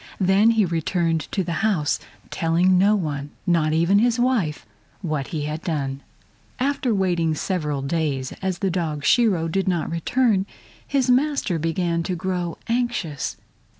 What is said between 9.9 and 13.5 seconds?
return, his master began to grow anxious.